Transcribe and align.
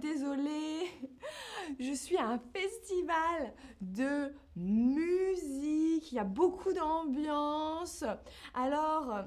désolée. 0.00 0.88
Je 1.78 1.92
suis 1.92 2.16
à 2.16 2.28
un 2.28 2.38
festival 2.38 3.54
de 3.80 4.32
musique. 4.56 6.10
Il 6.10 6.14
y 6.14 6.18
a 6.18 6.24
beaucoup 6.24 6.72
d'ambiance. 6.72 8.04
Alors, 8.54 9.24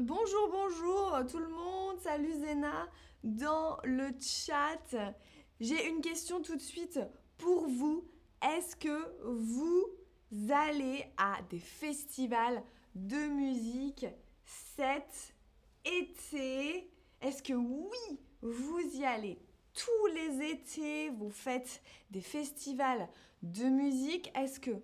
bonjour, 0.00 0.50
bonjour 0.50 1.20
tout 1.30 1.38
le 1.38 1.48
monde. 1.48 1.98
Salut 2.00 2.32
Zena 2.32 2.88
dans 3.22 3.78
le 3.84 4.10
chat. 4.20 4.96
J'ai 5.60 5.88
une 5.88 6.00
question 6.00 6.42
tout 6.42 6.56
de 6.56 6.60
suite 6.60 7.00
pour 7.38 7.66
vous. 7.68 8.04
Est-ce 8.42 8.76
que 8.76 9.22
vous 9.24 9.86
allez 10.50 11.04
à 11.16 11.38
des 11.48 11.58
festivals 11.58 12.62
de 12.94 13.28
musique 13.28 14.06
cet 14.76 15.34
été? 15.84 16.90
Est-ce 17.20 17.42
que 17.42 17.52
oui, 17.52 18.20
vous 18.42 18.80
y 18.94 19.04
allez? 19.04 19.38
Tous 19.74 20.06
les 20.14 20.50
étés 20.50 21.10
Vous 21.10 21.30
faites 21.30 21.82
des 22.10 22.20
festivals 22.20 23.08
de 23.42 23.64
musique 23.64 24.32
Est-ce 24.36 24.60
que 24.60 24.82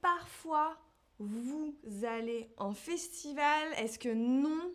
parfois 0.00 0.76
vous 1.18 1.76
allez 2.02 2.50
en 2.56 2.72
festival? 2.72 3.72
Est-ce 3.76 3.98
que 3.98 4.12
non? 4.12 4.72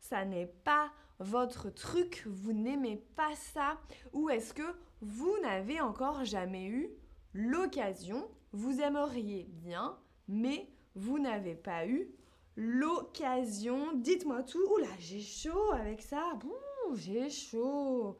Ça 0.00 0.24
n'est 0.24 0.46
pas 0.46 0.90
votre 1.18 1.70
truc, 1.70 2.24
vous 2.26 2.52
n'aimez 2.52 2.96
pas 3.14 3.34
ça? 3.36 3.78
Ou 4.12 4.30
est-ce 4.30 4.54
que 4.54 4.74
vous 5.00 5.36
n'avez 5.42 5.80
encore 5.80 6.24
jamais 6.24 6.66
eu 6.66 6.90
l'occasion? 7.34 8.28
Vous 8.52 8.80
aimeriez 8.80 9.46
bien, 9.50 9.98
mais 10.28 10.68
vous 10.94 11.18
n'avez 11.18 11.54
pas 11.54 11.86
eu 11.86 12.10
l'occasion. 12.56 13.92
Dites-moi 13.94 14.42
tout. 14.42 14.64
Oula, 14.74 14.88
j'ai 14.98 15.20
chaud 15.20 15.72
avec 15.72 16.02
ça. 16.02 16.34
Bon, 16.40 16.94
j'ai 16.94 17.30
chaud. 17.30 18.18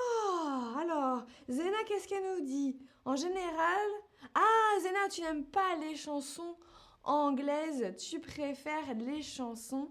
Oh, 0.00 0.78
alors, 0.78 1.24
Zena, 1.48 1.84
qu'est-ce 1.86 2.08
qu'elle 2.08 2.38
nous 2.38 2.44
dit? 2.44 2.78
En 3.04 3.16
général, 3.16 3.86
ah, 4.34 4.80
Zena, 4.82 5.08
tu 5.10 5.22
n'aimes 5.22 5.46
pas 5.46 5.76
les 5.76 5.96
chansons 5.96 6.56
anglaises, 7.02 7.94
tu 7.96 8.20
préfères 8.20 8.94
les 8.94 9.22
chansons 9.22 9.90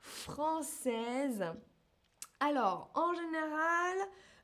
françaises. 0.00 1.44
Alors, 2.40 2.90
en 2.94 3.14
général, 3.14 3.96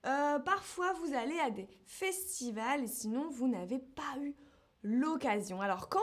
euh, 0.06 0.38
parfois 0.40 0.92
vous 0.94 1.14
allez 1.14 1.38
à 1.38 1.50
des 1.50 1.68
festivals 1.84 2.88
sinon 2.88 3.28
vous 3.30 3.48
n'avez 3.48 3.78
pas 3.78 4.18
eu 4.20 4.34
l'occasion. 4.82 5.60
Alors, 5.60 5.88
quand 5.88 6.00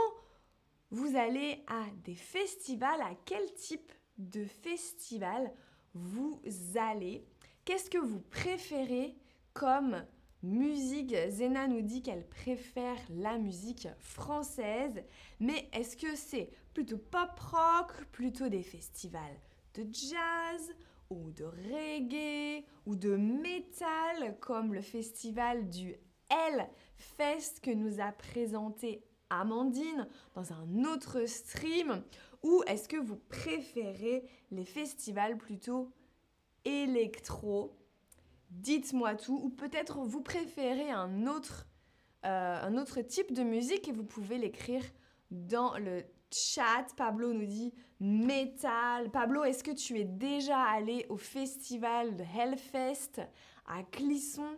vous 0.92 1.16
allez 1.16 1.64
à 1.68 1.84
des 2.04 2.16
festivals, 2.16 3.02
à 3.02 3.12
quel 3.26 3.54
type 3.56 3.92
de 4.18 4.46
festival 4.46 5.54
vous 5.94 6.42
allez? 6.76 7.26
Qu'est-ce 7.66 7.90
que 7.90 7.98
vous 7.98 8.22
préférez 8.22 9.16
comme 9.54 10.04
musique? 10.42 11.16
Zena 11.30 11.68
nous 11.68 11.82
dit 11.82 12.02
qu'elle 12.02 12.28
préfère 12.28 12.98
la 13.10 13.38
musique 13.38 13.88
française, 14.00 15.04
mais 15.40 15.70
est-ce 15.74 15.96
que 15.96 16.16
c'est 16.16 16.50
plutôt 16.74 16.98
pop 16.98 17.40
rock, 17.40 17.94
plutôt 18.12 18.50
des 18.50 18.64
festivals 18.64 19.40
de 19.76 19.86
jazz 19.92 20.74
ou 21.10 21.32
de 21.32 21.44
reggae 21.44 22.66
ou 22.86 22.96
de 22.96 23.16
métal 23.16 24.38
comme 24.40 24.74
le 24.74 24.82
festival 24.82 25.70
du 25.70 25.96
Hellfest 26.30 27.60
que 27.62 27.72
nous 27.72 28.00
a 28.00 28.12
présenté 28.12 29.04
Amandine 29.30 30.08
dans 30.34 30.54
un 30.54 30.86
autre 30.86 31.26
stream? 31.28 32.04
Ou 32.42 32.64
est-ce 32.68 32.88
que 32.88 32.98
vous 32.98 33.18
préférez 33.18 34.24
les 34.52 34.66
festivals 34.66 35.38
plutôt 35.38 35.92
électro 36.66 37.76
Dites-moi 38.50 39.16
tout. 39.16 39.40
Ou 39.44 39.50
peut-être 39.50 40.00
vous 40.00 40.22
préférez 40.22 40.90
un 40.90 41.28
autre, 41.28 41.68
euh, 42.26 42.60
un 42.62 42.78
autre 42.78 43.02
type 43.02 43.34
de 43.34 43.44
musique 43.44 43.88
et 43.88 43.92
vous 43.92 44.04
pouvez 44.04 44.38
l'écrire 44.38 44.84
dans 45.30 45.78
le 45.78 46.04
chat. 46.32 46.88
Pablo 46.98 47.34
nous 47.34 47.46
dit 47.46 47.74
métal. 48.00 49.12
Pablo, 49.12 49.44
est-ce 49.44 49.64
que 49.64 49.72
tu 49.72 50.00
es 50.00 50.06
déjà 50.06 50.60
allé 50.60 51.06
au 51.10 51.18
festival 51.18 52.16
de 52.16 52.24
Hellfest 52.24 53.22
à 53.68 53.84
Clisson 53.84 54.58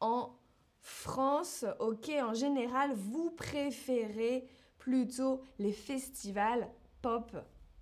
en 0.00 0.36
France, 0.80 1.64
ok, 1.80 2.10
en 2.22 2.32
général, 2.32 2.92
vous 2.94 3.32
préférez 3.32 4.46
plutôt 4.78 5.40
les 5.58 5.72
festivals 5.72 6.70
pop 7.02 7.36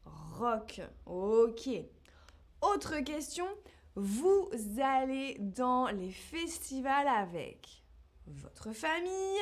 rock. 0.04 0.80
Ok. 1.04 1.68
Autre 2.72 3.00
question, 3.00 3.46
vous 3.94 4.48
allez 4.80 5.36
dans 5.38 5.88
les 5.88 6.10
festivals 6.10 7.08
avec 7.08 7.84
votre 8.26 8.72
famille, 8.72 9.38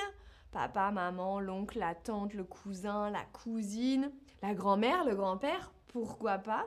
papa, 0.51 0.91
maman, 0.91 1.39
l'oncle, 1.39 1.79
la 1.79 1.95
tante, 1.95 2.35
le 2.35 2.43
cousin, 2.43 3.11
la 3.11 3.25
cousine, 3.27 4.11
la 4.43 4.55
grand-mère, 4.55 5.05
le 5.05 5.15
grand-père, 5.15 5.73
pourquoi 5.87 6.39
pas? 6.39 6.67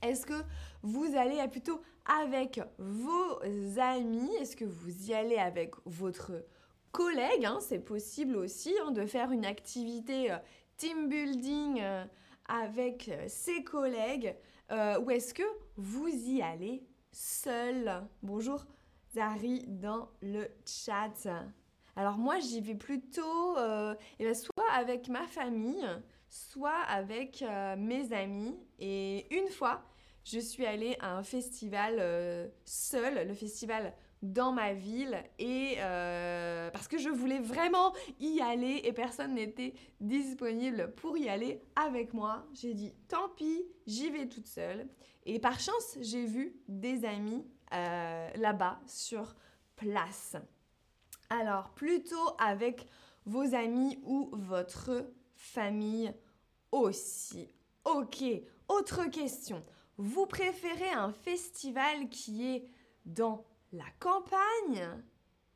Est-ce 0.00 0.24
que 0.24 0.42
vous 0.82 1.14
allez 1.14 1.46
plutôt 1.48 1.82
avec 2.22 2.58
vos 2.78 3.38
amis? 3.78 4.34
Est-ce 4.40 4.56
que 4.56 4.64
vous 4.64 5.10
y 5.10 5.12
allez 5.12 5.36
avec 5.36 5.74
votre 5.84 6.32
collègue? 6.90 7.44
Hein? 7.44 7.58
C'est 7.60 7.80
possible 7.80 8.36
aussi 8.36 8.74
hein, 8.82 8.92
de 8.92 9.04
faire 9.04 9.30
une 9.30 9.44
activité 9.44 10.32
euh, 10.32 10.38
team 10.78 11.08
building 11.10 11.80
euh, 11.82 12.04
avec 12.48 13.08
euh, 13.08 13.24
ses 13.28 13.64
collègues. 13.64 14.34
ou 14.70 15.10
est-ce 15.10 15.32
que 15.34 15.42
vous 15.76 16.08
y 16.08 16.42
allez 16.42 16.86
seul? 17.12 18.02
Bonjour 18.22 18.64
Zari 19.14 19.64
dans 19.68 20.08
le 20.20 20.48
chat. 20.66 21.28
Alors 21.94 22.18
moi 22.18 22.38
j'y 22.40 22.60
vais 22.60 22.74
plutôt 22.74 23.56
eh 24.18 24.24
ben, 24.24 24.34
soit 24.34 24.70
avec 24.74 25.08
ma 25.08 25.26
famille, 25.26 25.86
soit 26.28 26.82
avec 26.88 27.44
mes 27.78 28.12
amis. 28.12 28.58
Et 28.78 29.26
une 29.34 29.48
fois, 29.48 29.82
je 30.26 30.40
suis 30.40 30.66
allée 30.66 30.96
à 30.98 31.16
un 31.16 31.22
festival 31.22 31.98
euh, 32.00 32.48
seul, 32.64 33.28
le 33.28 33.32
festival 33.34 33.94
dans 34.22 34.52
ma 34.52 34.72
ville, 34.72 35.22
et 35.38 35.74
euh, 35.78 36.70
parce 36.70 36.88
que 36.88 36.98
je 36.98 37.08
voulais 37.08 37.38
vraiment 37.38 37.92
y 38.18 38.40
aller 38.40 38.80
et 38.84 38.92
personne 38.92 39.34
n'était 39.34 39.74
disponible 40.00 40.92
pour 40.96 41.16
y 41.18 41.28
aller 41.28 41.60
avec 41.76 42.14
moi. 42.14 42.46
J'ai 42.54 42.74
dit 42.74 42.92
tant 43.08 43.28
pis, 43.28 43.62
j'y 43.86 44.10
vais 44.10 44.26
toute 44.26 44.46
seule. 44.46 44.88
Et 45.24 45.38
par 45.38 45.60
chance, 45.60 45.98
j'ai 46.00 46.24
vu 46.24 46.56
des 46.68 47.04
amis 47.04 47.44
euh, 47.74 48.30
là-bas 48.36 48.80
sur 48.86 49.34
place. 49.74 50.36
Alors, 51.28 51.70
plutôt 51.70 52.30
avec 52.38 52.86
vos 53.24 53.54
amis 53.54 53.98
ou 54.04 54.30
votre 54.32 55.12
famille 55.34 56.12
aussi. 56.70 57.48
Ok, 57.84 58.22
autre 58.68 59.04
question. 59.10 59.62
Vous 59.98 60.26
préférez 60.26 60.90
un 60.90 61.12
festival 61.12 62.08
qui 62.08 62.46
est 62.46 62.70
dans 63.04 63.44
la 63.76 63.84
campagne, 63.98 65.02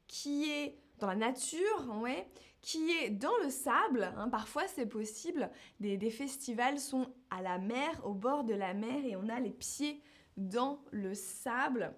qui 0.06 0.50
est 0.50 0.78
dans 0.98 1.08
la 1.08 1.16
nature, 1.16 1.96
ouais, 2.00 2.28
qui 2.60 2.90
est 2.90 3.10
dans 3.10 3.36
le 3.42 3.50
sable. 3.50 4.12
Hein, 4.16 4.28
parfois, 4.28 4.66
c'est 4.68 4.86
possible. 4.86 5.50
Des, 5.80 6.10
festivals 6.10 6.78
sont 6.78 7.06
à 7.30 7.42
la 7.42 7.58
mer, 7.58 8.00
au 8.04 8.14
bord 8.14 8.44
de 8.44 8.54
la 8.54 8.74
mer, 8.74 9.04
et 9.04 9.16
on 9.16 9.28
a 9.28 9.40
les 9.40 9.50
pieds 9.50 10.02
dans 10.36 10.80
le 10.90 11.14
sable. 11.14 11.94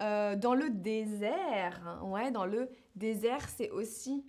Euh, 0.00 0.34
dans 0.34 0.54
le 0.54 0.70
désert, 0.70 1.86
hein, 1.86 2.02
ouais, 2.04 2.30
dans 2.30 2.46
le 2.46 2.70
désert, 2.96 3.48
c'est 3.48 3.70
aussi 3.70 4.24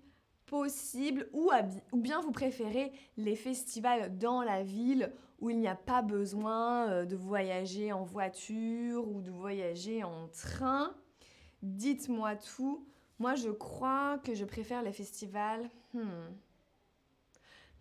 possible. 0.45 1.29
Ou, 1.31 1.49
bien 1.93 2.19
vous 2.21 2.31
préférez 2.31 2.91
les 3.17 3.35
festivals 3.35 4.17
dans 4.17 4.41
la 4.41 4.63
ville 4.63 5.13
où 5.39 5.49
il 5.49 5.57
n'y 5.57 5.67
a 5.67 5.75
pas 5.75 6.01
besoin 6.01 6.89
euh, 6.89 7.05
de 7.05 7.15
voyager 7.15 7.91
en 7.91 8.03
voiture 8.03 9.07
ou 9.07 9.21
de 9.21 9.31
voyager 9.31 10.03
en 10.03 10.27
train. 10.27 10.93
Dites-moi 11.61 12.35
tout. 12.35 12.85
Moi, 13.19 13.35
je 13.35 13.49
crois 13.49 14.17
que 14.19 14.33
je 14.33 14.45
préfère 14.45 14.81
les 14.81 14.91
festivals. 14.91 15.69
Hmm. 15.93 16.29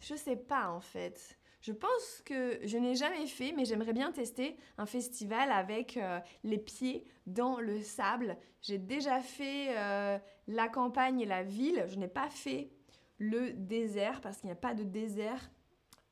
Je 0.00 0.14
sais 0.14 0.36
pas 0.36 0.70
en 0.70 0.80
fait. 0.80 1.38
Je 1.60 1.72
pense 1.72 2.22
que 2.24 2.58
je 2.64 2.78
n'ai 2.78 2.94
jamais 2.94 3.26
fait, 3.26 3.52
mais 3.52 3.66
j'aimerais 3.66 3.92
bien 3.92 4.12
tester 4.12 4.56
un 4.78 4.86
festival 4.86 5.52
avec 5.52 5.98
euh, 5.98 6.18
les 6.42 6.56
pieds 6.56 7.04
dans 7.26 7.60
le 7.60 7.82
sable. 7.82 8.36
J'ai 8.62 8.78
déjà 8.78 9.20
fait 9.20 9.76
euh, 9.76 10.18
la 10.48 10.68
campagne 10.68 11.20
et 11.20 11.26
la 11.26 11.42
ville. 11.42 11.84
Je 11.86 11.96
n'ai 11.96 12.08
pas 12.08 12.30
fait 12.30 12.70
le 13.18 13.52
désert 13.52 14.22
parce 14.22 14.38
qu'il 14.38 14.46
n'y 14.46 14.52
a 14.52 14.56
pas 14.56 14.74
de 14.74 14.84
désert 14.84 15.50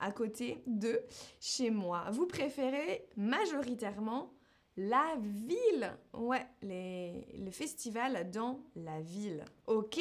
à 0.01 0.13
côté 0.13 0.63
de 0.67 1.01
chez 1.41 1.71
moi. 1.71 2.05
Vous 2.11 2.27
préférez 2.27 3.09
majoritairement 3.17 4.31
la 4.79 5.17
ville 5.19 5.93
Ouais, 6.15 6.47
les, 6.63 7.27
les 7.35 7.51
festivals 7.51 8.31
dans 8.31 8.61
la 8.77 9.01
ville. 9.01 9.45
Ok. 9.67 10.01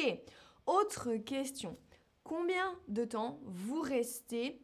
Autre 0.66 1.16
question. 1.16 1.76
Combien 2.22 2.78
de 2.86 3.04
temps 3.04 3.40
vous 3.42 3.80
restez 3.80 4.62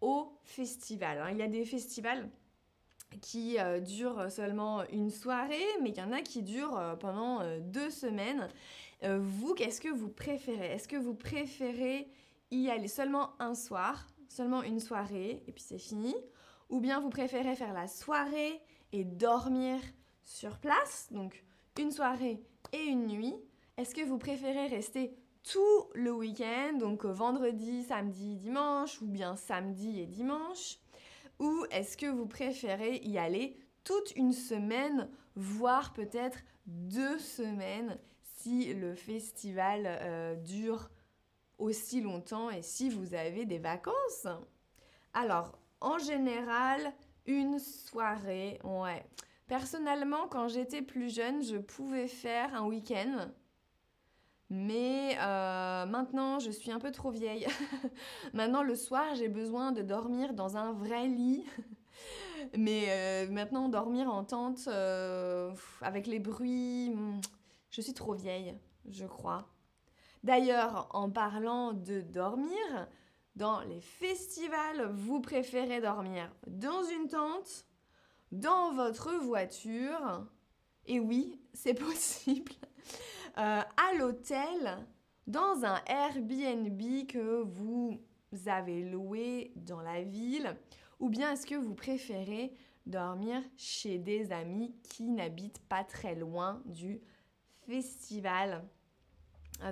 au 0.00 0.38
festival 0.42 1.18
hein? 1.18 1.28
Il 1.30 1.38
y 1.38 1.42
a 1.42 1.48
des 1.48 1.64
festivals 1.64 2.28
qui 3.22 3.58
euh, 3.58 3.80
durent 3.80 4.30
seulement 4.30 4.84
une 4.90 5.10
soirée, 5.10 5.64
mais 5.80 5.90
il 5.90 5.96
y 5.96 6.02
en 6.02 6.12
a 6.12 6.20
qui 6.20 6.42
durent 6.42 6.76
euh, 6.76 6.96
pendant 6.96 7.40
euh, 7.40 7.58
deux 7.60 7.90
semaines. 7.90 8.48
vous, 9.02 9.54
qu'est-ce 9.54 9.80
que 9.80 9.88
vous 9.88 10.08
préférez? 10.08 10.72
Est-ce 10.72 10.88
que 10.88 10.96
vous 10.96 11.14
préférez 11.14 12.08
y 12.50 12.68
aller 12.68 12.88
seulement 12.88 13.30
un 13.38 13.54
soir, 13.54 14.08
seulement 14.28 14.62
une 14.62 14.80
soirée, 14.80 15.42
et 15.46 15.52
puis 15.52 15.62
c'est 15.62 15.78
fini? 15.78 16.14
Ou 16.68 16.80
bien 16.80 17.00
vous 17.00 17.10
préférez 17.10 17.54
faire 17.54 17.72
la 17.72 17.86
soirée 17.86 18.60
et 18.94 19.04
dormir 19.04 19.78
sur 20.22 20.58
place, 20.58 21.08
donc 21.10 21.44
une 21.78 21.90
soirée 21.90 22.42
et 22.72 22.82
une 22.82 23.06
nuit 23.06 23.34
Est-ce 23.76 23.94
que 23.94 24.04
vous 24.04 24.18
préférez 24.18 24.68
rester 24.68 25.14
tout 25.42 25.90
le 25.94 26.12
week-end, 26.12 26.78
donc 26.78 27.04
vendredi, 27.04 27.82
samedi, 27.82 28.36
dimanche, 28.36 29.02
ou 29.02 29.06
bien 29.06 29.36
samedi 29.36 30.00
et 30.00 30.06
dimanche 30.06 30.78
ou 31.38 31.66
est-ce 31.70 31.96
que 31.96 32.06
vous 32.06 32.26
préférez 32.26 32.98
y 32.98 33.18
aller 33.18 33.58
toute 33.82 34.14
une 34.16 34.32
semaine, 34.32 35.08
voire 35.34 35.92
peut-être 35.92 36.38
deux 36.66 37.18
semaines 37.18 37.98
si 38.22 38.72
le 38.72 38.94
festival 38.94 39.82
euh, 39.86 40.36
dure 40.36 40.90
aussi 41.58 42.00
longtemps 42.00 42.50
et 42.50 42.62
si 42.62 42.88
vous 42.88 43.14
avez 43.14 43.46
des 43.46 43.58
vacances? 43.58 44.26
Alors, 45.12 45.58
en 45.80 45.98
général, 45.98 46.92
une 47.26 47.58
soirée, 47.58 48.58
ouais. 48.64 49.04
Personnellement, 49.46 50.28
quand 50.28 50.48
j'étais 50.48 50.82
plus 50.82 51.14
jeune, 51.14 51.42
je 51.42 51.56
pouvais 51.56 52.08
faire 52.08 52.54
un 52.54 52.66
week-end 52.66 53.28
mais 54.50 55.16
euh, 55.20 55.86
maintenant, 55.86 56.38
je 56.38 56.50
suis 56.50 56.70
un 56.70 56.78
peu 56.78 56.92
trop 56.92 57.10
vieille. 57.10 57.46
maintenant, 58.34 58.62
le 58.62 58.76
soir, 58.76 59.14
j'ai 59.14 59.28
besoin 59.28 59.72
de 59.72 59.82
dormir 59.82 60.34
dans 60.34 60.56
un 60.56 60.72
vrai 60.72 61.08
lit. 61.08 61.44
Mais 62.58 62.84
euh, 62.88 63.30
maintenant, 63.32 63.68
dormir 63.68 64.08
en 64.08 64.22
tente 64.22 64.68
euh, 64.68 65.52
avec 65.80 66.06
les 66.06 66.18
bruits, 66.18 66.90
hmm, 66.90 67.20
je 67.70 67.80
suis 67.80 67.94
trop 67.94 68.12
vieille, 68.12 68.54
je 68.88 69.06
crois. 69.06 69.48
D'ailleurs, 70.22 70.88
en 70.90 71.10
parlant 71.10 71.72
de 71.72 72.00
dormir, 72.00 72.88
dans 73.36 73.60
les 73.62 73.80
festivals, 73.80 74.90
vous 74.92 75.20
préférez 75.20 75.80
dormir 75.80 76.30
dans 76.46 76.82
une 76.84 77.08
tente, 77.08 77.66
dans 78.32 78.72
votre 78.72 79.12
voiture. 79.14 80.26
Et 80.86 81.00
oui, 81.00 81.40
c'est 81.52 81.74
possible. 81.78 82.52
Euh, 83.38 83.60
à 83.62 83.94
l'hôtel, 83.98 84.86
dans 85.26 85.64
un 85.64 85.80
Airbnb 85.86 87.06
que 87.08 87.42
vous 87.42 88.00
avez 88.46 88.84
loué 88.84 89.52
dans 89.56 89.80
la 89.80 90.02
ville, 90.02 90.56
ou 91.00 91.08
bien 91.08 91.32
est-ce 91.32 91.46
que 91.46 91.54
vous 91.54 91.74
préférez 91.74 92.54
dormir 92.86 93.42
chez 93.56 93.98
des 93.98 94.30
amis 94.30 94.74
qui 94.82 95.04
n'habitent 95.10 95.62
pas 95.68 95.82
très 95.82 96.14
loin 96.14 96.62
du 96.66 97.00
festival? 97.66 98.64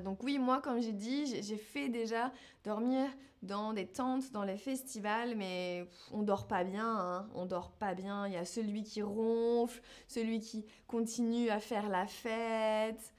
Donc 0.01 0.23
oui, 0.23 0.39
moi, 0.39 0.61
comme 0.61 0.81
j'ai 0.81 0.93
dit, 0.93 1.43
j'ai 1.43 1.57
fait 1.57 1.89
déjà 1.89 2.33
dormir 2.65 3.09
dans 3.43 3.73
des 3.73 3.87
tentes, 3.87 4.31
dans 4.33 4.45
les 4.45 4.57
festivals, 4.57 5.35
mais 5.37 5.87
on 6.13 6.23
dort 6.23 6.47
pas 6.47 6.65
bien, 6.65 6.87
hein. 6.87 7.29
on 7.35 7.45
dort 7.45 7.73
pas 7.73 7.95
bien. 7.95 8.27
Il 8.27 8.33
y 8.33 8.37
a 8.37 8.45
celui 8.45 8.85
qui 8.85 9.03
ronfle, 9.03 9.83
celui 10.07 10.41
qui 10.41 10.65
continue 10.87 11.51
à 11.51 11.59
faire 11.59 11.89
la 11.89 12.07
fête. 12.07 13.13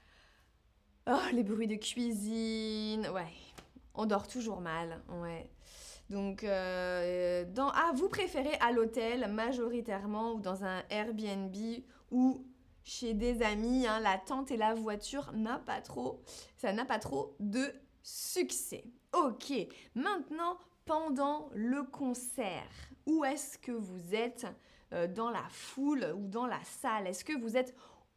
Oh, 1.06 1.18
les 1.32 1.42
bruits 1.42 1.66
de 1.66 1.76
cuisine, 1.76 3.06
ouais. 3.08 3.32
On 3.94 4.06
dort 4.06 4.26
toujours 4.26 4.60
mal, 4.60 5.02
ouais. 5.22 5.50
Donc, 6.10 6.44
euh, 6.44 7.44
dans... 7.52 7.68
ah, 7.68 7.92
vous 7.94 8.08
préférez 8.08 8.56
à 8.60 8.72
l'hôtel 8.72 9.30
majoritairement 9.30 10.32
ou 10.32 10.40
dans 10.40 10.64
un 10.64 10.82
Airbnb 10.90 11.54
ou 12.10 12.44
chez 12.84 13.14
des 13.14 13.42
amis, 13.42 13.86
hein, 13.86 13.98
la 14.00 14.18
tente 14.18 14.50
et 14.50 14.56
la 14.56 14.74
voiture 14.74 15.32
n'a 15.32 15.58
pas 15.58 15.80
trop, 15.80 16.20
ça 16.56 16.72
n'a 16.72 16.84
pas 16.84 16.98
trop 16.98 17.34
de 17.40 17.72
succès. 18.02 18.84
Ok, 19.12 19.52
maintenant 19.94 20.58
pendant 20.84 21.48
le 21.54 21.82
concert, 21.82 22.68
où 23.06 23.24
est-ce 23.24 23.58
que 23.58 23.72
vous 23.72 24.14
êtes 24.14 24.46
euh, 24.92 25.06
dans 25.08 25.30
la 25.30 25.44
foule 25.48 26.14
ou 26.16 26.28
dans 26.28 26.46
la 26.46 26.62
salle? 26.64 27.06
Est-ce 27.06 27.24
que 27.24 27.38
vous 27.38 27.56
êtes 27.56 27.74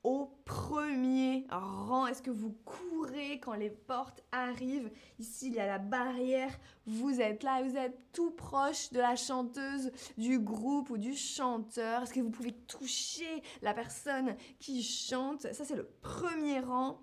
au 0.07 0.31
premier 0.45 1.45
rang 1.49 2.07
Est-ce 2.07 2.21
que 2.21 2.31
vous 2.31 2.55
courez 2.63 3.41
quand 3.41 3.55
les 3.55 3.69
portes 3.69 4.23
arrivent? 4.31 4.89
Ici, 5.19 5.47
il 5.47 5.55
y 5.55 5.59
a 5.59 5.67
la 5.67 5.79
barrière. 5.79 6.57
Vous 6.85 7.19
êtes 7.19 7.43
là, 7.43 7.61
vous 7.61 7.75
êtes 7.75 7.99
tout 8.13 8.31
proche 8.31 8.89
de 8.93 8.99
la 8.99 9.17
chanteuse, 9.17 9.91
du 10.17 10.39
groupe 10.39 10.91
ou 10.91 10.97
du 10.97 11.13
chanteur. 11.13 12.03
Est-ce 12.03 12.13
que 12.13 12.21
vous 12.21 12.29
pouvez 12.29 12.53
toucher 12.53 13.43
la 13.61 13.73
personne 13.73 14.37
qui 14.59 14.81
chante? 14.81 15.41
Ça, 15.51 15.65
c'est 15.65 15.75
le 15.75 15.89
premier 16.01 16.61
rang. 16.61 17.01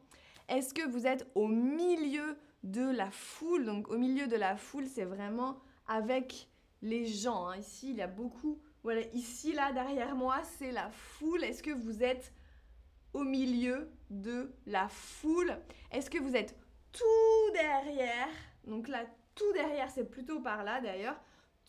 Est-ce 0.49 0.73
que 0.73 0.89
vous 0.89 1.07
êtes 1.07 1.31
au 1.35 1.47
milieu 1.47 2.39
de 2.63 2.89
la 2.89 3.11
foule? 3.11 3.67
Donc, 3.67 3.91
au 3.91 3.99
milieu 3.99 4.29
de 4.29 4.37
la 4.37 4.57
foule, 4.57 4.87
c'est 4.87 5.05
vraiment 5.05 5.59
avec 5.89 6.49
les 6.81 7.05
gens. 7.05 7.49
Hein. 7.49 7.59
Ici, 7.59 7.91
il 7.91 7.97
y 7.97 8.03
a 8.03 8.07
beaucoup. 8.07 8.63
Voilà, 8.83 9.03
ici, 9.13 9.53
là, 9.53 9.73
derrière 9.73 10.17
moi, 10.17 10.41
c'est 10.57 10.73
la 10.73 10.89
foule. 10.91 11.45
Est-ce 11.45 11.63
que 11.63 11.71
vous 11.71 12.03
êtes 12.03 12.33
au 13.15 13.25
milieu 13.25 13.89
de 14.11 14.53
la 14.67 14.89
foule. 14.89 15.57
Est-ce 15.91 16.11
que 16.11 16.19
vous 16.19 16.37
êtes 16.37 16.57
tout 16.93 17.53
derrière? 17.53 18.29
Donc 18.67 18.89
là, 18.89 19.05
tout 19.35 19.53
derrière, 19.53 19.91
c'est 19.91 20.09
plutôt 20.09 20.41
par 20.41 20.65
là 20.65 20.81
d'ailleurs. 20.81 21.21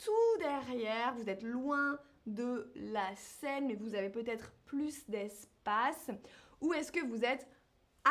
Tout 0.03 0.39
derrière, 0.39 1.13
vous 1.15 1.29
êtes 1.29 1.43
loin 1.43 1.97
de 2.25 2.71
la 2.75 3.15
scène, 3.15 3.67
mais 3.67 3.75
vous 3.75 3.95
avez 3.95 4.09
peut-être 4.09 4.51
plus 4.65 5.07
d'espace. 5.07 6.09
Ou 6.61 6.73
est-ce 6.73 6.91
que 6.91 7.05
vous 7.05 7.23
êtes 7.23 7.47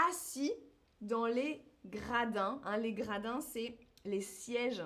assis 0.08 0.52
dans 1.00 1.26
les 1.26 1.62
gradins? 1.84 2.60
Hein? 2.64 2.78
Les 2.78 2.92
gradins, 2.92 3.40
c'est 3.40 3.76
les 4.04 4.20
sièges 4.20 4.84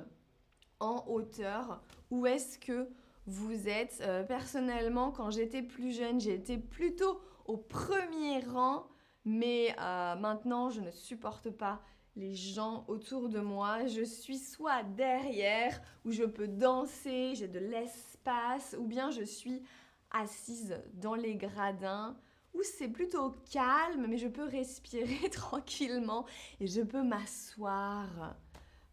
en 0.80 1.04
hauteur. 1.06 1.82
Ou 2.10 2.26
est-ce 2.26 2.58
que 2.58 2.88
vous 3.26 3.68
êtes, 3.68 3.98
euh, 4.00 4.22
personnellement, 4.22 5.10
quand 5.10 5.30
j'étais 5.30 5.62
plus 5.62 5.94
jeune, 5.94 6.18
j'étais 6.18 6.56
plutôt 6.56 7.20
au 7.48 7.56
premier 7.56 8.40
rang, 8.40 8.86
mais 9.24 9.74
euh, 9.80 10.14
maintenant 10.14 10.70
je 10.70 10.80
ne 10.80 10.92
supporte 10.92 11.50
pas 11.50 11.82
les 12.14 12.34
gens 12.34 12.84
autour 12.88 13.28
de 13.28 13.40
moi. 13.40 13.86
Je 13.86 14.02
suis 14.02 14.38
soit 14.38 14.82
derrière 14.82 15.80
où 16.04 16.12
je 16.12 16.24
peux 16.24 16.46
danser, 16.46 17.34
j'ai 17.34 17.48
de 17.48 17.58
l'espace, 17.58 18.76
ou 18.78 18.86
bien 18.86 19.10
je 19.10 19.22
suis 19.22 19.62
assise 20.10 20.80
dans 20.94 21.14
les 21.14 21.34
gradins 21.34 22.16
où 22.54 22.62
c'est 22.62 22.88
plutôt 22.88 23.34
calme, 23.50 24.06
mais 24.08 24.18
je 24.18 24.28
peux 24.28 24.44
respirer 24.44 25.28
tranquillement 25.32 26.26
et 26.60 26.66
je 26.66 26.82
peux 26.82 27.02
m'asseoir. 27.02 28.36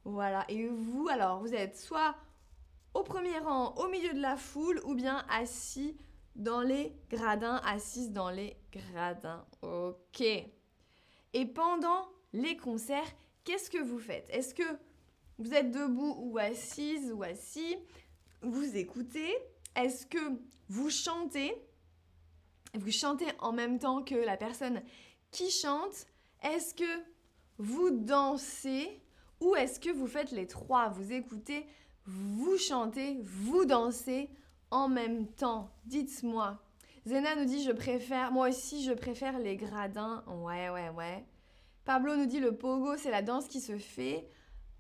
Voilà. 0.03 0.45
Et 0.49 0.67
vous, 0.67 1.07
alors, 1.09 1.39
vous 1.39 1.53
êtes 1.53 1.77
soit 1.77 2.15
au 2.93 3.03
premier 3.03 3.39
rang, 3.39 3.73
au 3.75 3.87
milieu 3.87 4.13
de 4.13 4.21
la 4.21 4.37
foule, 4.37 4.81
ou 4.85 4.93
bien 4.93 5.25
assis 5.29 5.97
dans 6.35 6.61
les 6.61 6.93
gradins, 7.09 7.61
assise 7.65 8.11
dans 8.11 8.29
les 8.29 8.57
gradins. 8.71 9.45
Ok. 9.61 10.21
Et 10.21 11.45
pendant 11.45 12.07
les 12.33 12.57
concerts, 12.57 13.15
qu'est-ce 13.43 13.69
que 13.69 13.81
vous 13.81 13.99
faites? 13.99 14.29
Est-ce 14.29 14.53
que 14.53 14.63
vous 15.37 15.53
êtes 15.53 15.71
debout 15.71 16.15
ou 16.17 16.37
assise 16.37 17.11
ou 17.11 17.23
assis? 17.23 17.77
Vous 18.41 18.75
écoutez? 18.75 19.35
Est-ce 19.75 20.05
que 20.05 20.39
vous 20.69 20.89
chantez? 20.89 21.53
Vous 22.73 22.91
chantez 22.91 23.27
en 23.39 23.53
même 23.53 23.79
temps 23.79 24.03
que 24.03 24.15
la 24.15 24.37
personne 24.37 24.81
qui 25.31 25.49
chante? 25.49 26.07
Est-ce 26.43 26.73
que 26.73 27.03
vous 27.57 27.91
dansez? 27.91 29.01
Ou 29.41 29.55
est-ce 29.55 29.79
que 29.79 29.89
vous 29.89 30.07
faites 30.07 30.31
les 30.31 30.47
trois? 30.47 30.89
Vous 30.89 31.11
écoutez, 31.11 31.65
vous 32.05 32.57
chantez, 32.57 33.17
vous 33.21 33.65
dansez? 33.65 34.29
En 34.75 34.89
même 34.89 35.27
temps 35.27 35.71
Dites-moi. 35.85 36.57
Zena 37.05 37.35
nous 37.35 37.45
dit 37.45 37.63
je 37.63 37.71
préfère, 37.71 38.31
moi 38.31 38.49
aussi 38.49 38.83
je 38.83 38.91
préfère 38.91 39.39
les 39.39 39.55
gradins. 39.55 40.23
Ouais, 40.27 40.69
ouais, 40.69 40.89
ouais. 40.89 41.23
Pablo 41.85 42.15
nous 42.15 42.25
dit 42.25 42.39
le 42.39 42.57
pogo 42.57 42.97
c'est 42.97 43.11
la 43.11 43.21
danse 43.21 43.47
qui 43.47 43.61
se 43.61 43.77
fait. 43.77 44.27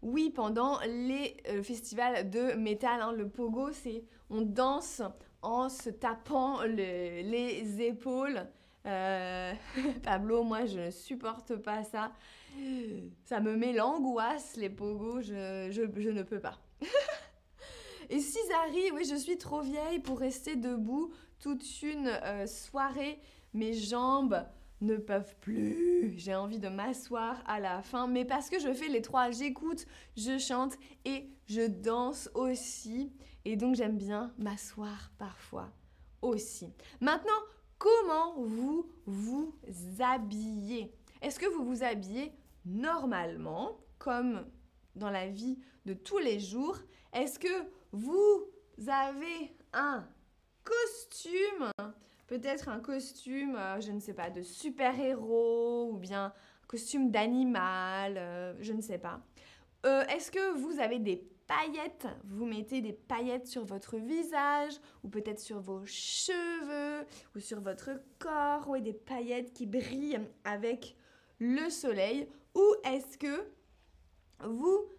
Oui, 0.01 0.31
pendant 0.35 0.79
les 0.81 1.37
euh, 1.49 1.63
festivals 1.63 2.29
de 2.29 2.53
métal, 2.53 3.01
hein. 3.01 3.13
le 3.13 3.29
pogo 3.29 3.71
c'est 3.71 4.03
on 4.29 4.41
danse 4.41 5.01
en 5.41 5.69
se 5.69 5.89
tapant 5.89 6.63
les 6.63 7.81
épaules. 7.81 8.47
Euh, 8.85 9.53
Pablo, 10.03 10.43
moi 10.43 10.65
je 10.65 10.79
ne 10.79 10.91
supporte 10.91 11.55
pas 11.55 11.83
ça. 11.83 12.11
Ça 13.23 13.39
me 13.39 13.55
met 13.55 13.73
l'angoisse, 13.73 14.55
les 14.57 14.69
pogos, 14.69 15.21
je, 15.21 15.69
je 15.71 16.09
ne 16.09 16.23
peux 16.23 16.39
pas. 16.39 16.57
Et 18.09 18.19
si 18.19 18.37
Zari, 18.47 18.91
oui, 18.93 19.05
je 19.09 19.15
suis 19.15 19.37
trop 19.37 19.61
vieille 19.61 19.99
pour 19.99 20.19
rester 20.19 20.55
debout 20.55 21.11
toute 21.39 21.81
une 21.81 22.07
euh, 22.07 22.47
soirée. 22.47 23.19
Mes 23.53 23.73
jambes 23.73 24.45
ne 24.81 24.97
peuvent 24.97 25.35
plus. 25.39 26.13
J'ai 26.17 26.35
envie 26.35 26.59
de 26.59 26.67
m'asseoir 26.67 27.41
à 27.45 27.59
la 27.59 27.81
fin. 27.81 28.07
Mais 28.07 28.25
parce 28.25 28.49
que 28.49 28.59
je 28.59 28.73
fais 28.73 28.87
les 28.87 29.01
trois, 29.01 29.31
j'écoute, 29.31 29.85
je 30.17 30.37
chante 30.37 30.73
et 31.05 31.29
je 31.47 31.67
danse 31.67 32.29
aussi. 32.33 33.11
Et 33.45 33.55
donc 33.55 33.75
j'aime 33.75 33.97
bien 33.97 34.33
m'asseoir 34.37 35.11
parfois 35.17 35.71
aussi. 36.21 36.73
Maintenant, 36.99 37.31
comment 37.77 38.35
vous 38.37 38.89
vous 39.05 39.55
habillez? 39.99 40.93
Est-ce 41.21 41.39
que 41.39 41.45
vous 41.45 41.63
vous 41.63 41.83
habillez 41.83 42.33
normalement, 42.65 43.79
comme 43.97 44.45
dans 44.95 45.09
la 45.11 45.27
vie 45.27 45.59
de 45.85 45.93
tous 45.93 46.17
les 46.17 46.39
jours? 46.39 46.77
Est-ce 47.13 47.39
que 47.39 47.47
vous 47.95 48.45
avez 48.87 49.55
un 49.73 50.05
costume. 50.63 51.71
Peut-être 52.27 52.69
un 52.69 52.79
costume, 52.79 53.55
euh, 53.55 53.79
je 53.79 53.91
ne 53.91 53.99
sais 53.99 54.13
pas, 54.13 54.29
de 54.29 54.41
super-héros 54.41 55.91
ou 55.91 55.97
bien 55.97 56.25
un 56.25 56.33
costume 56.67 57.11
d'animal, 57.11 58.17
euh, 58.17 58.53
je 58.59 58.73
ne 58.73 58.81
sais 58.81 58.97
pas. 58.97 59.21
Euh, 59.85 60.03
est-ce 60.07 60.31
que 60.31 60.57
vous 60.57 60.79
avez 60.79 60.99
des 60.99 61.17
paillettes? 61.47 62.07
Vous 62.25 62.45
mettez 62.45 62.81
des 62.81 62.93
paillettes 62.93 63.47
sur 63.47 63.63
votre 63.63 63.97
visage 63.97 64.73
ou 65.03 65.09
peut-être 65.09 65.39
sur 65.39 65.59
vos 65.59 65.85
cheveux 65.85 67.05
ou 67.35 67.39
sur 67.39 67.61
votre 67.61 67.91
corps, 68.17 68.67
ou 68.67 68.79
des 68.79 68.93
paillettes 68.93 69.53
qui 69.53 69.67
brillent 69.67 70.19
avec 70.43 70.97
le 71.39 71.69
soleil? 71.69 72.27
Ou 72.55 72.63
est-ce 72.83 73.17
que 73.17 73.47
vous 74.43 74.89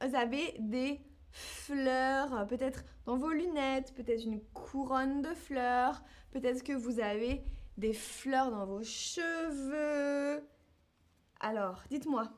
avez 0.00 0.56
des 0.58 1.00
fleurs, 1.32 2.46
peut-être 2.46 2.84
dans 3.06 3.16
vos 3.16 3.30
lunettes, 3.30 3.92
peut-être 3.94 4.24
une 4.24 4.40
couronne 4.52 5.22
de 5.22 5.34
fleurs, 5.34 6.02
peut-être 6.30 6.62
que 6.62 6.72
vous 6.72 7.00
avez 7.00 7.42
des 7.76 7.92
fleurs 7.92 8.50
dans 8.50 8.66
vos 8.66 8.82
cheveux. 8.82 10.46
Alors, 11.40 11.82
dites-moi. 11.90 12.30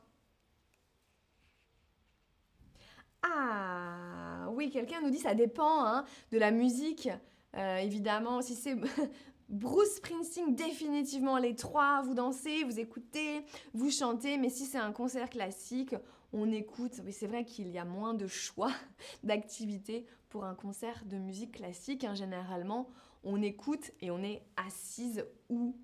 Ah, 3.21 4.47
oui, 4.51 4.69
quelqu'un 4.69 5.01
nous 5.01 5.09
dit 5.09 5.19
ça 5.19 5.33
dépend 5.33 5.85
hein, 5.85 6.05
de 6.31 6.37
la 6.37 6.51
musique. 6.51 7.09
Euh, 7.55 7.77
évidemment, 7.77 8.41
si 8.41 8.55
c'est 8.55 8.75
Bruce 9.49 9.95
Springsteen, 9.97 10.55
définitivement 10.55 11.37
les 11.37 11.55
trois, 11.55 12.01
vous 12.01 12.13
dansez, 12.13 12.63
vous 12.63 12.79
écoutez, 12.79 13.45
vous 13.73 13.91
chantez, 13.91 14.37
mais 14.37 14.49
si 14.49 14.65
c'est 14.65 14.77
un 14.77 14.91
concert 14.91 15.29
classique, 15.29 15.95
on 16.35 16.51
écoute. 16.51 17.01
Mais 17.03 17.11
c'est 17.11 17.27
vrai 17.27 17.45
qu'il 17.45 17.69
y 17.69 17.79
a 17.79 17.85
moins 17.85 18.13
de 18.13 18.27
choix 18.27 18.71
d'activités 19.23 20.05
pour 20.29 20.43
un 20.43 20.53
concert 20.53 21.03
de 21.05 21.17
musique 21.17 21.53
classique. 21.53 22.03
Hein. 22.03 22.13
Généralement, 22.13 22.89
on 23.23 23.41
écoute 23.41 23.91
et 24.01 24.11
on 24.11 24.21
est 24.21 24.43
assise 24.57 25.25
ou 25.49 25.75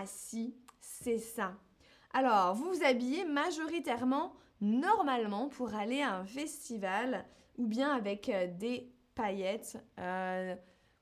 assis. 0.00 0.54
C'est 0.80 1.18
ça. 1.18 1.54
Alors, 2.14 2.54
vous 2.54 2.72
vous 2.72 2.84
habillez 2.84 3.24
majoritairement 3.24 4.34
normalement 4.60 5.48
pour 5.48 5.74
aller 5.74 6.00
à 6.02 6.14
un 6.16 6.24
festival 6.24 7.26
ou 7.58 7.66
bien 7.66 7.92
avec 7.92 8.28
euh, 8.28 8.46
des 8.46 8.92
paillettes. 9.14 9.78
Euh, 9.98 10.54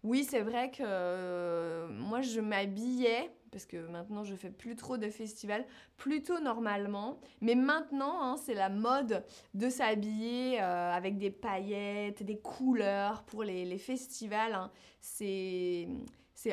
oui, 0.02 0.24
c'est 0.24 0.40
vrai 0.40 0.70
que 0.70 0.82
euh, 0.82 1.88
moi 1.90 2.22
je 2.22 2.40
m'habillais 2.40 3.30
parce 3.50 3.66
que 3.66 3.76
maintenant 3.88 4.24
je 4.24 4.34
fais 4.34 4.50
plus 4.50 4.76
trop 4.76 4.96
de 4.96 5.08
festivals, 5.10 5.64
plutôt 5.96 6.40
normalement. 6.40 7.20
Mais 7.40 7.54
maintenant, 7.54 8.22
hein, 8.22 8.36
c'est 8.36 8.54
la 8.54 8.68
mode 8.68 9.24
de 9.54 9.68
s'habiller 9.68 10.58
avec 10.58 11.18
des 11.18 11.30
paillettes, 11.30 12.22
des 12.22 12.38
couleurs 12.38 13.22
pour 13.24 13.44
les, 13.44 13.78
festivals. 13.78 14.54
Hein. 14.54 14.70
C'est 15.00 15.88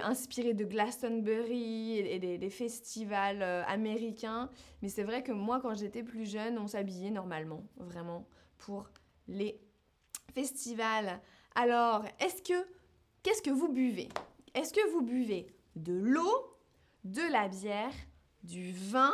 inspiré 0.02 0.54
de 0.54 0.66
Glastonbury 0.66 2.00
et 2.00 2.20
des, 2.20 2.50
festivals 2.50 3.42
euh, 3.42 3.64
américains. 3.66 4.50
Mais 4.82 4.90
c'est 4.90 5.04
vrai 5.04 5.24
que 5.24 5.32
moi, 5.32 5.60
quand 5.62 5.76
j'étais 5.76 6.04
plus 6.04 6.30
jeune, 6.30 6.58
on 6.58 6.68
s'habillait 6.68 7.12
normalement, 7.12 7.64
vraiment, 7.78 8.28
pour 8.58 8.90
les 9.28 9.60
festivals. 10.34 11.22
Alors, 11.56 12.04
est-ce 12.20 12.42
que, 12.42 12.68
qu'est-ce 13.24 13.42
que 13.42 13.50
vous 13.52 13.70
buvez? 13.70 14.10
Est-ce 14.54 14.74
que 14.74 14.92
vous 14.92 15.02
buvez 15.02 15.48
de 15.76 15.94
l'eau, 15.94 16.57
de 17.12 17.32
la 17.32 17.48
bière, 17.48 17.94
du 18.44 18.72
vin 18.72 19.14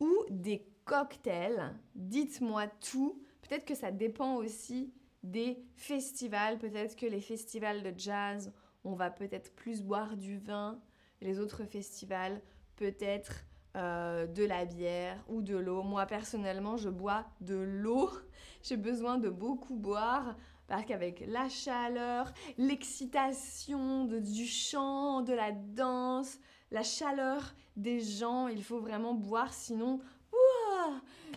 ou 0.00 0.12
des 0.30 0.66
cocktails 0.84 1.74
Dites-moi 1.94 2.66
tout. 2.66 3.22
Peut-être 3.42 3.64
que 3.64 3.74
ça 3.74 3.90
dépend 3.90 4.36
aussi 4.36 4.92
des 5.22 5.64
festivals. 5.76 6.58
Peut-être 6.58 6.96
que 6.96 7.06
les 7.06 7.20
festivals 7.20 7.82
de 7.82 7.92
jazz 7.96 8.52
on 8.84 8.94
va 8.94 9.10
peut-être 9.10 9.54
plus 9.54 9.82
boire 9.82 10.16
du 10.16 10.38
vin. 10.38 10.78
Les 11.20 11.40
autres 11.40 11.64
festivals, 11.64 12.40
peut-être 12.76 13.44
euh, 13.76 14.26
de 14.26 14.44
la 14.44 14.66
bière 14.66 15.24
ou 15.28 15.42
de 15.42 15.56
l'eau. 15.56 15.82
Moi, 15.82 16.06
personnellement, 16.06 16.76
je 16.76 16.90
bois 16.90 17.24
de 17.40 17.56
l'eau. 17.56 18.10
J'ai 18.62 18.76
besoin 18.76 19.18
de 19.18 19.30
beaucoup 19.30 19.76
boire 19.76 20.36
parce 20.66 20.84
qu'avec 20.84 21.24
la 21.26 21.48
chaleur, 21.48 22.32
l'excitation 22.56 24.04
du 24.04 24.46
chant, 24.46 25.22
de 25.22 25.32
la 25.32 25.52
danse, 25.52 26.38
la 26.70 26.82
chaleur 26.82 27.54
des 27.76 28.00
gens, 28.00 28.48
il 28.48 28.62
faut 28.62 28.80
vraiment 28.80 29.14
boire, 29.14 29.52
sinon, 29.52 30.00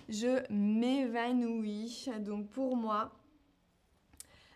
je 0.10 0.42
m'évanouis. 0.52 2.10
Donc 2.20 2.50
pour 2.50 2.76
moi, 2.76 3.12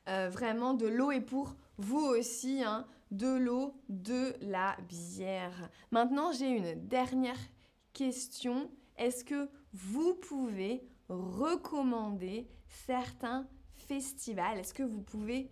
euh, 0.08 0.30
vraiment 0.30 0.74
de 0.74 0.88
l'eau 0.88 1.12
est 1.12 1.22
pour 1.22 1.56
vous 1.78 2.06
aussi, 2.06 2.63
hein, 2.63 2.86
de 3.12 3.28
l'eau, 3.28 3.74
de 3.90 4.34
la 4.42 4.78
bière. 4.88 5.70
Maintenant, 5.92 6.32
j'ai 6.32 6.50
une 6.50 6.88
dernière 6.88 7.40
question. 7.94 8.70
Est-ce 8.98 9.24
que 9.24 9.50
vous 9.74 10.13
pouvez 10.16 10.84
recommander 11.10 12.48
certains 12.68 13.48
festivals? 13.75 14.60
Est-ce 14.60 14.74
que 14.74 14.84
vous 14.84 15.01
pouvez 15.01 15.51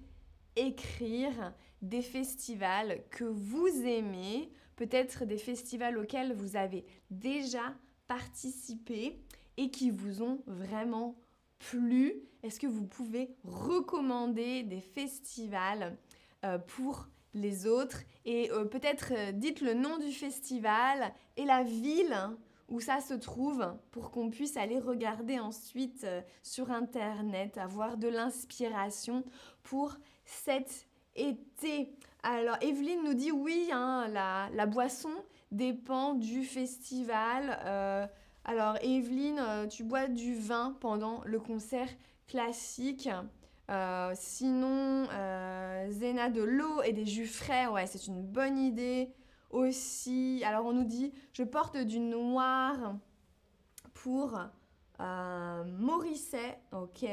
écrire 0.56 1.54
des 1.82 2.02
festivals 2.02 3.02
que 3.10 3.24
vous 3.24 3.68
aimez, 3.68 4.52
peut-être 4.80 5.26
des 5.26 5.38
festivals 5.38 5.98
auxquels 5.98 6.32
vous 6.32 6.56
avez 6.56 6.86
déjà 7.12 7.76
participé 8.08 9.20
et 9.58 9.72
qui 9.72 9.92
vous 9.92 10.24
ont 10.24 10.42
vraiment 10.48 11.18
plu 11.60 12.14
Est-ce 12.44 12.62
que 12.62 12.68
vous 12.68 12.86
pouvez 12.86 13.36
recommander 13.44 14.64
des 14.64 14.80
festivals 14.80 15.98
euh, 16.46 16.58
pour 16.58 17.10
les 17.34 17.68
autres? 17.68 18.04
Et 18.24 18.50
euh, 18.52 18.64
peut-être 18.64 19.12
euh, 19.12 19.34
dites 19.34 19.60
le 19.60 19.74
nom 19.74 19.98
du 19.98 20.14
festival 20.14 21.14
et 21.36 21.44
la 21.44 21.64
ville 21.64 22.18
où 22.70 22.80
ça 22.80 23.02
se 23.02 23.16
trouve 23.16 23.76
pour 23.92 24.12
qu'on 24.12 24.30
puisse 24.30 24.56
aller 24.56 24.80
regarder 24.80 25.40
ensuite 25.40 26.08
sur 26.42 26.72
Internet, 26.72 27.58
avoir 27.58 27.98
de 27.98 28.08
l'inspiration 28.08 29.26
pour 29.62 29.98
cet 30.24 30.88
été. 31.16 31.92
Alors, 32.24 32.58
Evelyne 32.62 33.04
nous 33.04 33.14
dit 33.14 33.32
oui, 33.32 33.70
hein, 33.72 34.08
la, 34.10 34.66
boisson 34.66 35.12
dépend 35.52 36.14
du 36.14 36.44
festival. 36.44 37.60
alors, 38.46 38.78
Evelyne, 38.82 39.42
tu 39.70 39.84
bois 39.84 40.08
du 40.08 40.36
vin 40.36 40.76
pendant 40.80 41.22
le 41.26 41.40
concert 41.40 41.90
classique. 42.28 43.10
Euh, 43.70 44.14
sinon, 44.16 45.08
euh, 45.12 45.92
Zena 45.92 46.30
de 46.30 46.42
l'eau 46.42 46.82
et 46.82 46.92
des 46.92 47.06
jus 47.06 47.28
frais, 47.28 47.68
ouais, 47.68 47.86
c'est 47.86 48.08
une 48.08 48.24
bonne 48.24 48.58
idée 48.58 49.14
aussi. 49.52 50.42
Alors 50.44 50.66
on 50.66 50.74
nous 50.74 50.86
dit, 50.86 51.14
je 51.34 51.44
porte 51.44 51.78
du 51.78 52.00
noir 52.00 52.96
pour 53.94 54.40
euh, 55.00 55.64
Morisset, 55.66 56.60
ok. 56.72 57.06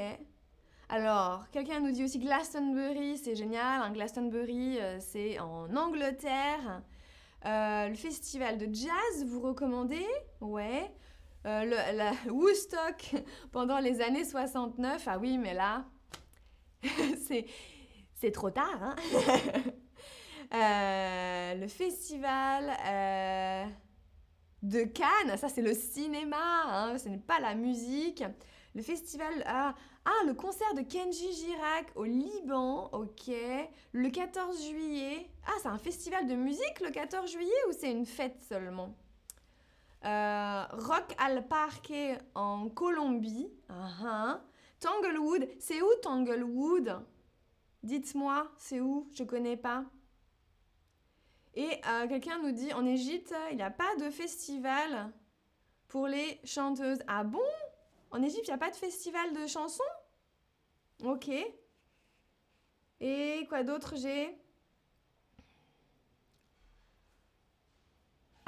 Alors, 0.89 1.45
quelqu'un 1.51 1.81
nous 1.81 1.91
dit 1.91 2.05
aussi 2.05 2.19
Glastonbury, 2.19 3.19
c'est 3.19 3.35
génial. 3.35 3.83
Un 3.83 3.91
Glastonbury, 3.93 4.79
c'est 5.01 5.39
en 5.41 5.75
Angleterre. 5.75 6.83
le 7.45 7.95
festival 7.95 8.57
de 8.57 8.73
jazz, 8.73 9.25
vous 9.27 9.41
recommandez? 9.41 10.07
Ouais. 10.41 10.91
le, 11.45 11.97
la 11.97 12.13
Woodstock 12.31 13.17
pendant 13.53 13.79
les 13.81 14.01
années 14.01 14.25
69, 14.25 15.03
ah 15.09 15.19
oui, 15.19 15.39
mais 15.39 15.55
là, 15.55 15.85
c'est 18.15 18.31
trop 18.33 18.51
tard. 18.51 18.83
Hein 18.83 18.97
euh, 20.55 21.55
le 21.55 21.69
festival 21.69 22.73
euh, 22.87 23.65
de 24.63 24.85
Cannes, 24.85 25.37
ça 25.37 25.49
c'est 25.49 25.63
le 25.63 25.75
cinéma, 25.75 26.37
hein, 26.67 26.99
ce 26.99 27.09
n'est 27.09 27.19
pas 27.19 27.41
la 27.41 27.55
musique. 27.55 28.25
Le 28.77 28.83
festival, 28.83 29.33
ah, 29.47 29.75
le 30.27 30.35
concert 30.35 30.75
de 30.75 30.83
Kenji 30.83 31.33
Girac 31.33 31.87
au 31.95 32.05
Liban, 32.05 32.91
ok. 32.93 33.33
Le 33.93 34.11
14 34.11 34.69
juillet. 34.69 35.31
Ah, 35.47 35.53
c'est 35.63 35.69
un 35.69 35.79
festival 35.79 36.27
de 36.27 36.35
musique 36.35 36.81
le 36.85 36.91
14 36.91 37.31
juillet 37.31 37.65
ou 37.71 37.73
c'est 37.73 37.91
une 37.91 38.05
fête 38.05 38.39
seulement? 38.47 38.95
Euh, 40.05 40.65
Rock 40.73 41.15
al 41.17 41.49
Parque 41.49 41.95
en 42.35 42.69
Colombie. 42.69 43.49
Uh 43.71 43.73
-huh. 43.73 44.41
Tanglewood, 44.79 45.49
c'est 45.59 45.81
où 45.81 45.89
Tanglewood? 46.03 47.01
Dites-moi, 47.83 48.53
c'est 48.59 48.81
où? 48.81 49.09
Je 49.15 49.25
connais 49.25 49.57
pas. 49.57 49.87
Et 51.55 51.81
euh, 51.89 52.07
quelqu'un 52.09 52.43
nous 52.43 52.53
dit 52.53 52.75
en 52.75 52.85
Égypte, 52.85 53.35
il 53.51 53.57
n'y 53.57 53.63
a 53.63 53.71
pas 53.71 53.97
de 53.97 54.11
festival 54.11 55.11
pour 55.89 56.07
les 56.09 56.39
chanteuses. 56.45 57.03
Ah 57.07 57.25
bon? 57.25 57.51
En 58.11 58.23
Égypte, 58.23 58.45
il 58.47 58.51
n'y 58.51 58.55
a 58.55 58.59
pas 58.59 58.71
de 58.71 58.77
festival 58.77 59.33
de 59.33 59.47
chansons? 59.47 59.83
Ok. 61.05 61.31
Et 63.01 63.47
quoi 63.49 63.63
d'autre? 63.63 63.95
J'ai 63.97 64.39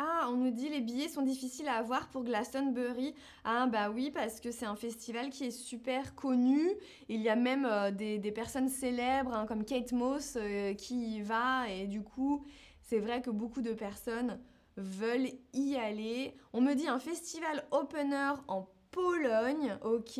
Ah, 0.00 0.28
on 0.30 0.36
nous 0.36 0.52
dit 0.52 0.68
les 0.68 0.80
billets 0.80 1.08
sont 1.08 1.22
difficiles 1.22 1.66
à 1.66 1.74
avoir 1.74 2.08
pour 2.08 2.22
Glastonbury. 2.22 3.14
Ah 3.42 3.66
bah 3.66 3.90
oui, 3.90 4.12
parce 4.12 4.38
que 4.38 4.52
c'est 4.52 4.64
un 4.64 4.76
festival 4.76 5.30
qui 5.30 5.46
est 5.46 5.50
super 5.50 6.14
connu. 6.14 6.70
Il 7.08 7.20
y 7.20 7.28
a 7.28 7.34
même 7.34 7.66
euh, 7.66 7.90
des, 7.90 8.30
personnes 8.30 8.68
célèbres 8.68 9.34
hein, 9.34 9.44
comme 9.46 9.64
Kate 9.64 9.90
Moss 9.90 10.36
euh, 10.36 10.72
qui 10.74 11.16
y 11.16 11.20
va. 11.22 11.68
Et 11.68 11.88
du 11.88 12.02
coup, 12.02 12.44
c'est 12.84 13.00
vrai 13.00 13.22
que 13.22 13.30
beaucoup 13.30 13.60
de 13.60 13.72
personnes 13.72 14.38
veulent 14.76 15.30
y 15.52 15.74
aller. 15.74 16.36
On 16.52 16.60
me 16.60 16.74
dit 16.74 16.86
un 16.86 17.00
festival 17.00 17.64
opener 17.72 18.34
en 18.46 18.68
Pologne. 18.98 19.78
Ok, 19.82 20.18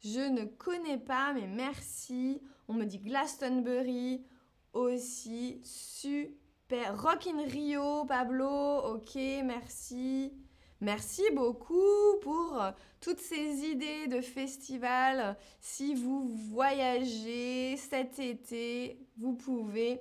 je 0.00 0.30
ne 0.30 0.46
connais 0.46 0.96
pas, 0.96 1.34
mais 1.34 1.46
merci. 1.46 2.40
On 2.66 2.72
me 2.72 2.86
dit 2.86 3.00
Glastonbury 3.00 4.24
aussi. 4.72 5.60
Super 5.62 7.02
Rock 7.02 7.26
in 7.26 7.42
Rio, 7.46 8.06
Pablo, 8.06 8.78
ok, 8.94 9.14
merci. 9.44 10.32
Merci 10.80 11.22
beaucoup 11.34 12.18
pour 12.22 12.62
euh, 12.62 12.70
toutes 13.00 13.20
ces 13.20 13.66
idées 13.66 14.06
de 14.06 14.22
festival. 14.22 15.36
Si 15.60 15.94
vous 15.94 16.28
voyagez 16.50 17.76
cet 17.76 18.18
été, 18.18 19.06
vous 19.18 19.34
pouvez... 19.34 20.00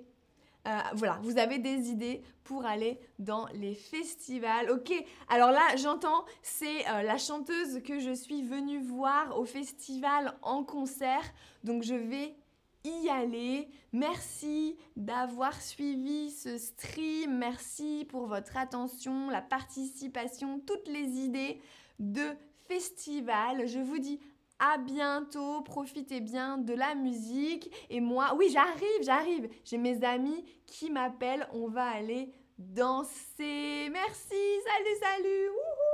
Euh, 0.68 0.80
voilà, 0.94 1.20
vous 1.22 1.38
avez 1.38 1.60
des 1.60 1.90
idées 1.90 2.22
pour 2.44 2.66
aller 2.66 3.00
dans 3.20 3.48
les 3.54 3.74
festivals. 3.74 4.70
Ok, 4.70 4.92
alors 5.30 5.52
là, 5.52 5.76
j'entends, 5.78 6.26
c'est 6.42 6.88
euh, 6.90 7.04
la 7.04 7.18
chanteuse 7.18 7.82
que 7.84 8.00
je 8.00 8.14
suis 8.14 8.44
venue 8.44 8.82
voir 8.82 9.40
au 9.40 9.46
festival 9.46 10.36
en 10.42 10.64
concert. 10.64 11.24
Donc 11.64 11.84
je 11.84 11.96
vais 11.96 12.36
y 12.84 13.10
aller. 13.10 13.70
Merci 13.94 14.78
d'avoir 14.96 15.62
suivi 15.62 16.32
ce 16.32 16.58
stream. 16.58 17.38
Merci 17.38 18.06
pour 18.10 18.28
votre 18.28 18.58
attention, 18.58 19.30
la 19.30 19.42
participation, 19.42 20.60
toutes 20.60 20.88
les 20.88 21.08
idées 21.20 21.62
de 22.00 22.36
festival. 22.68 23.68
Je 23.68 23.80
vous 23.80 24.00
dis 24.00 24.20
à 24.60 24.78
bientôt, 24.78 25.62
profitez 25.62 26.20
bien 26.20 26.58
de 26.58 26.74
la 26.74 26.96
musique. 26.96 27.72
Et 27.90 28.00
moi, 28.00 28.36
oui, 28.38 28.50
j'arrive, 28.52 29.02
j'arrive. 29.02 29.50
J'ai 29.64 29.78
mes 29.78 30.04
amis 30.04 30.46
qui 30.66 30.90
m'appellent, 30.90 31.48
on 31.54 31.68
va 31.68 31.86
aller 31.86 32.34
danser. 32.58 33.90
Merci, 33.92 34.36
salut, 34.66 34.98
salut. 35.00 35.87